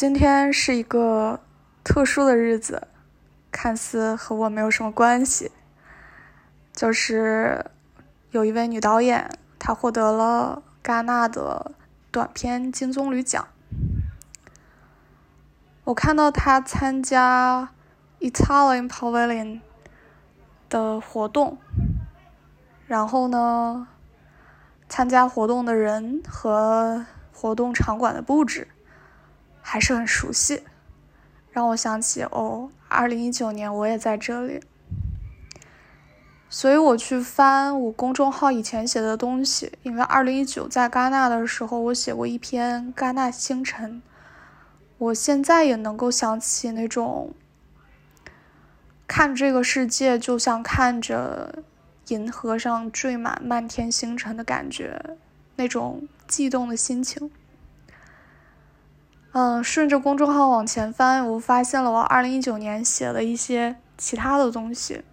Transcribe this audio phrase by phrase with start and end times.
[0.00, 1.40] 今天是一个
[1.84, 2.88] 特殊的日子，
[3.52, 5.52] 看似和我没有什么关系，
[6.72, 7.66] 就是
[8.30, 11.72] 有一位女导演，她获得了戛纳的
[12.10, 13.46] 短片金棕榈奖。
[15.84, 17.68] 我看到她参加
[18.20, 19.60] Italian Pavilion
[20.70, 21.58] 的活动，
[22.86, 23.86] 然后呢，
[24.88, 27.04] 参加活动的人和
[27.34, 28.68] 活动场馆的布置。
[29.72, 30.64] 还是很熟悉，
[31.52, 34.60] 让我想起哦，二零一九年我也在这里，
[36.48, 44.02] 所以我去翻我公众号以前写的东西，因为二零一九在戛纳的时候，我写过一篇《戛纳星辰》，
[44.98, 47.32] 我现在也能够想起那种
[49.06, 51.62] 看这个世界就像看着
[52.08, 55.16] 银河上缀满漫天星辰的感觉，
[55.54, 57.30] 那种悸动的心情。
[59.32, 65.04] 嗯，顺着公众号往前翻，我发现了我二零一九年写的一些其他的东西，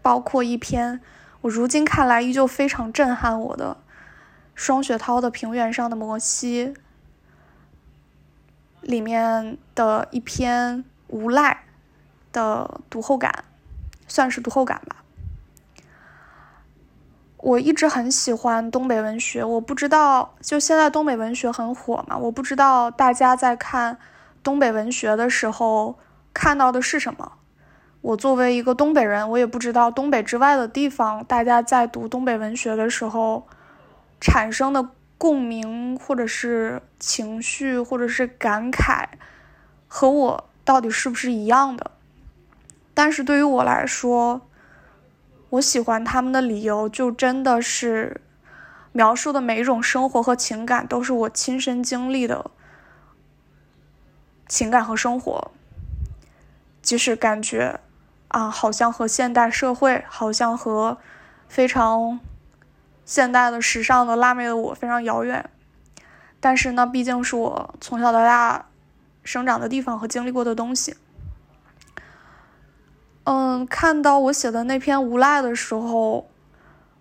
[0.00, 1.00] 包括一篇
[1.40, 3.78] 我如今看来依旧非常震撼我的
[4.54, 6.68] 双雪涛的《平原上的摩西》
[8.80, 11.64] 里面的一篇无赖
[12.32, 13.44] 的读后感，
[14.06, 15.02] 算是读后感吧。
[17.46, 23.98] 我一直很喜欢东北文学，我不知道，就现在东北文学很火嘛，我不知道大家在看
[24.42, 25.96] 东北文学的时候
[26.34, 27.34] 看到的是什么。
[28.00, 33.46] 我作为一个东北人，我也不知道东北之外的地方，大家在读东北文学的时候
[34.20, 39.04] 产生的共鸣，或者是情绪，或者是感慨，
[39.86, 41.92] 和我到底是不是一样的？
[42.92, 44.45] 但是对于我来说，
[45.50, 48.20] 我喜欢他们的理由，就真的是
[48.92, 52.50] 描述的每一种生活和情感，都是我亲身经历的
[54.48, 55.52] 情感和生活。
[56.82, 57.80] 即使感觉
[58.28, 60.98] 啊，好像和现代社会，好像和
[61.48, 62.20] 非常
[63.04, 65.48] 现代的、时尚的、辣妹的我非常遥远，
[66.40, 68.66] 但是呢，毕竟是我从小到大
[69.24, 70.96] 生长的地方和经历过的东西。
[73.26, 76.28] 嗯，看到我写的那篇无赖的时候，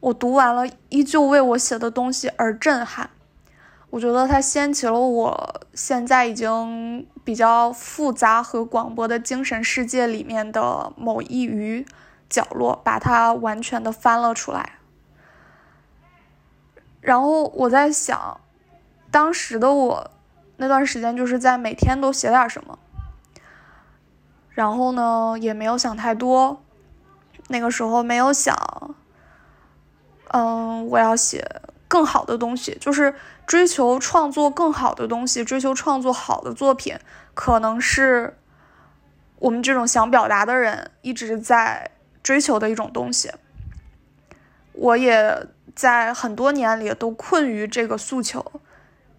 [0.00, 3.10] 我读完了，依旧为我写的东西而震撼。
[3.90, 11.86] 我觉得它掀起了我现在已经比较复杂和广博的精神世界里面的某一隅
[12.28, 14.72] 角落，把它完全的翻了出来。
[17.00, 18.40] 然后我在想，
[19.12, 20.10] 当时的我
[20.56, 22.76] 那段时间就是在每天都写点什么。
[24.58, 26.60] 然后呢，也没有想太多，
[27.46, 28.56] 那个时候没有想，
[30.32, 31.48] 嗯，我要写
[31.86, 33.14] 更好的东西，就是
[33.46, 36.98] 追求创作更好的东西，追求创作好的作品，
[37.34, 38.36] 可能是
[39.38, 41.92] 我们这种想表达的人一直在
[42.24, 43.30] 追求的一种东西。
[44.72, 48.44] 我也在很多年里都困于这个诉求，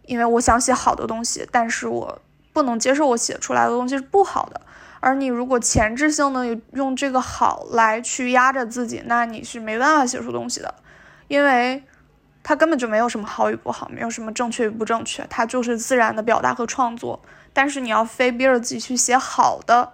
[0.04, 4.60] 因为我想写好的东西，但是我不能接受我写出来的东西是不好的。
[5.02, 10.76] 而你如果前置性的用这个好来去压着自己，那你是没办法写出东西的，
[11.30, 11.82] 因为
[12.44, 17.22] 它根本就没有什么好与不好，没有什么正确与不正确，它就是自然的表达和创作。
[17.54, 19.94] 但是你要非逼着自己去写好的，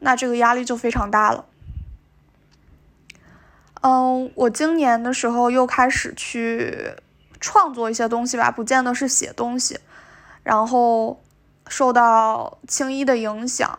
[0.00, 1.44] 那这个压力就非常大了。
[3.82, 6.94] 嗯，我今年的时候又开始去
[7.38, 9.78] 创作一些东西吧，不见得是写东西，
[10.42, 11.20] 然后。
[11.70, 13.78] 受到青衣的影响，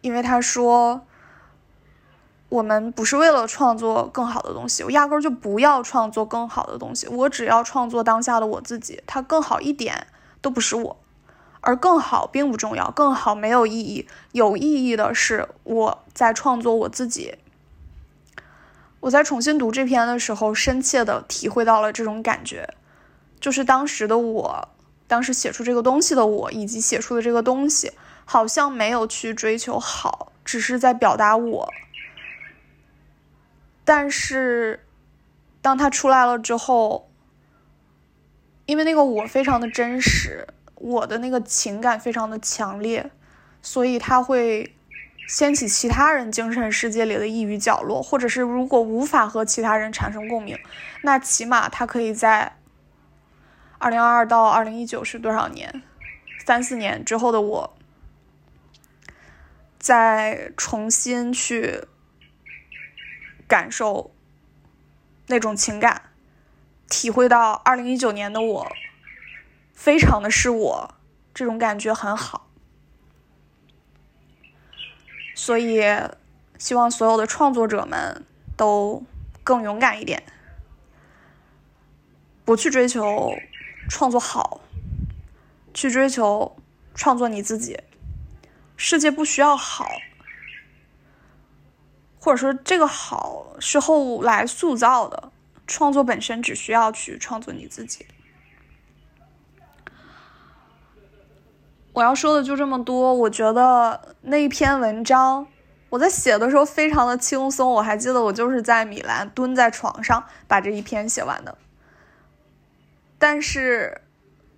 [0.00, 1.06] 因为他说，
[2.48, 10.08] 我们不是为了创作更好的东西，我压根儿就不要创作更好的东西，我只要创作当下的我自己，它更好一点
[10.42, 10.96] 都不是我，
[11.60, 17.36] 而更好并不重要，更好没有意义，有意义的是我在创作我自己。
[18.98, 22.74] 我在重新读这篇的时候，深切的体会到了这种感觉，
[23.38, 24.68] 就是当时的我。
[25.10, 27.90] 当时写出这个东西的我，以及写出的这个东西，
[28.24, 31.72] 好像没有去追求好，只是在表达我。
[33.84, 34.86] 但是，
[35.60, 37.10] 当它出来了之后，
[38.66, 40.46] 因为那个我非常的真实，
[40.76, 43.10] 我的那个情感非常的强烈，
[43.60, 44.76] 所以它会
[45.26, 50.56] 掀起其他人精神世界里的异域角落，或者是如果无法和其他人产生共鸣，
[51.02, 52.58] 那起码它可以在。
[53.80, 55.82] 二零二二到二零一九是多少年？
[56.44, 57.78] 三四年之后的我，
[59.78, 61.84] 再重新去
[63.48, 64.10] 感受
[65.28, 66.10] 那种情感，
[66.90, 68.72] 体会到二零一九年的我，
[69.72, 70.94] 非常的是我，
[71.32, 72.48] 这种感觉很好。
[75.34, 75.82] 所以，
[76.58, 78.26] 希望所有的创作者们
[78.58, 79.02] 都
[79.42, 80.22] 更勇敢一点，
[82.44, 83.32] 不去追求
[83.90, 84.60] 创作好，
[85.74, 86.56] 去追求
[86.94, 87.78] 创作你自己。
[88.76, 89.90] 世界不需要好，
[92.20, 95.32] 或者说这个好是后来塑造的，
[95.66, 98.06] 创作本身只需要去创作你自己。
[101.92, 103.12] 我要说的就这么多。
[103.12, 105.48] 我觉得那一篇文章，
[105.90, 107.68] 我在写的时候非常的轻松。
[107.72, 111.58] 我还记得我就是在米兰蹲在床上把这一篇写完的。
[113.20, 114.00] 但是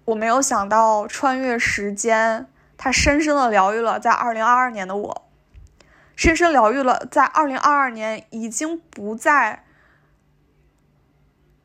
[0.06, 2.46] 我没有想到，穿越时间，
[2.78, 5.28] 它深深的疗愈了在二零二二年的我，
[6.16, 9.64] 深深疗愈了在二零二二年已经不再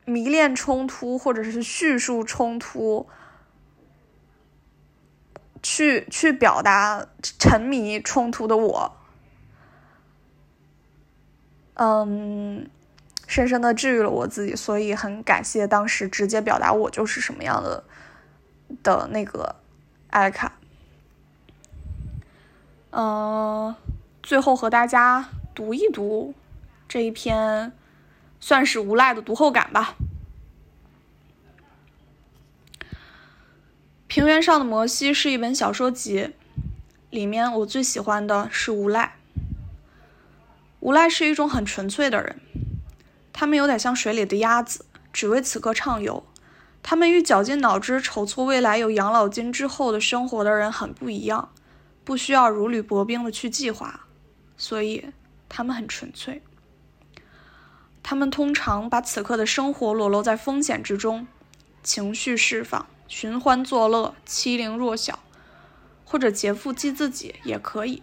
[0.04, 3.08] 迷恋冲突或者是叙述冲突。
[5.64, 8.96] 去去表达沉迷冲突的我，
[11.74, 12.70] 嗯，
[13.27, 17.83] 深深的治愈了我自己，所以很感谢当时直接表达我就是什么样的
[18.81, 19.57] 的那个
[20.09, 20.53] 艾卡。
[22.91, 23.75] 嗯，
[24.24, 26.33] 最后和大家读一读
[26.88, 27.74] 这一篇，
[28.39, 29.95] 算是无赖的读后感吧。
[34.07, 36.33] 平原上的摩西是一本小说集，
[37.09, 39.15] 里面我最喜欢的是无赖。
[40.79, 42.39] 无赖是一种很纯粹的人，
[43.39, 46.25] 他们有点像水里的鸭子，只为此刻畅游。
[46.81, 51.50] 他们与绞尽脑汁筹措未来有养老金之后的生活的人很不一样，
[52.04, 54.07] 不需要如履薄冰的去计划，
[54.57, 55.12] 所以
[55.48, 56.42] 他们很纯粹。
[58.01, 61.28] 他们通常把此刻的生活裸露在风险之中，
[61.84, 62.88] 情绪释放。
[63.07, 65.19] 寻欢作乐，欺凌弱小，
[66.04, 68.01] 或者劫富济自己也可以。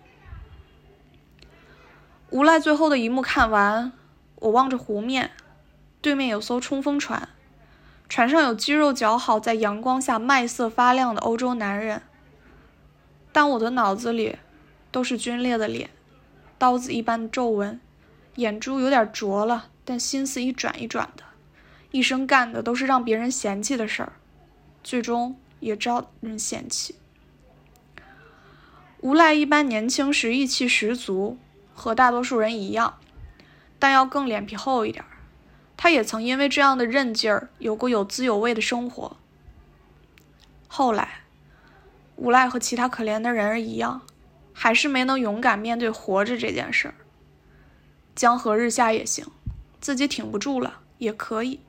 [2.30, 3.92] 无赖最后的一幕看完，
[4.36, 5.30] 我望着湖面，
[6.00, 7.28] 对面有艘冲锋船，
[8.08, 12.02] 船上有肌肉姣好，在阳光下麦色发亮的欧洲男人。
[13.32, 14.36] 但我的脑子里
[14.90, 15.90] 都是皲裂的脸，
[16.58, 17.80] 刀子一般的皱纹，
[18.36, 21.24] 眼珠有点浊了，但心思一转一转的，
[21.90, 24.12] 一生干的都是让别人嫌弃的事儿。
[24.82, 26.96] 最终也招人嫌弃。
[29.00, 31.38] 无赖一般年轻时意气十足，
[31.74, 32.98] 和大多数人一样，
[33.84, 35.04] 但要更脸皮厚一点。
[35.76, 39.18] 他也曾因为这样的韧劲儿，有过有滋有味的生活。
[40.66, 41.24] 后来，
[42.16, 44.00] 无赖和其他可怜的人儿一样，
[44.54, 46.94] 还是没能勇敢面对活着这件事儿。
[48.16, 49.26] 江河日下也行，
[49.82, 51.60] 自己挺不住了也可以，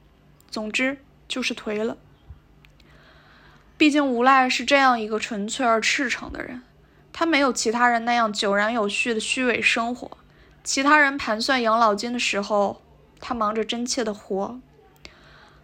[0.50, 1.98] 总之就是颓了。
[3.76, 6.64] 毕竟无赖是这样一个纯粹而赤诚的人，
[7.12, 10.18] 他没有其他人那样井然有序的虚伪生活。
[10.66, 12.82] 其他人盘算养老金的时候，
[13.20, 14.60] 他忙着真切的活。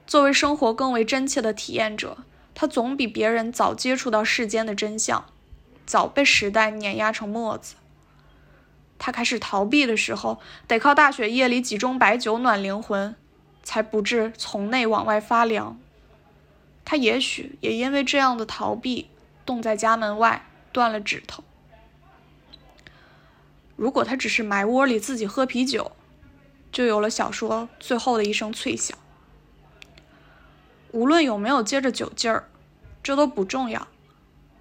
[0.06, 2.20] 作为生活更为真切的体验者，
[2.54, 5.26] 他总比别人早接触到世间的真相，
[5.88, 7.74] 早被时代碾压成沫子。
[9.00, 13.16] 他开始逃避的时候，得靠大雪夜里几盅白酒暖灵魂，
[13.64, 15.80] 才不致从内往外发凉。
[16.86, 19.10] 他也许也因为这样的逃避，
[19.48, 21.44] 冻在家门外，断了指头。
[23.82, 25.94] 如果他只是埋窝里自己喝啤酒，
[26.72, 28.96] 就有了小说最后的一声脆响。
[30.92, 32.48] 无论有没有接着酒劲儿，
[33.02, 33.88] 这都不重要，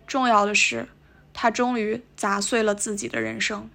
[0.06, 0.88] 重要的是，
[1.34, 3.68] 他终于砸碎了自己的人生。